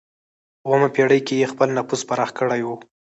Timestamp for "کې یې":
1.27-1.51